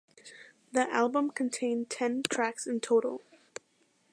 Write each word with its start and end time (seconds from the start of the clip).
The 0.71 0.91
album 0.91 1.29
contained 1.29 1.91
ten 1.91 2.23
tracks 2.23 2.65
in 2.65 2.79
total. 2.79 3.21